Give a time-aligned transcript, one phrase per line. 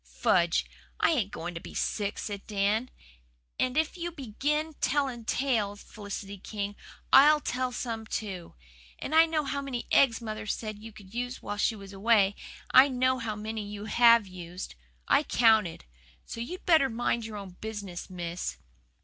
[0.15, 0.65] "Fudge!
[0.99, 2.89] I ain't going to be sick," said Dan.
[3.59, 6.75] "And if YOU begin telling tales, Felicity King,
[7.13, 8.55] I'LL tell some too.
[8.99, 12.33] I know how many eggs mother said you could use while she was away
[12.73, 14.73] and I know how many you HAVE used.
[15.07, 15.85] I counted.
[16.25, 18.57] So you'd better mind your own business, Miss."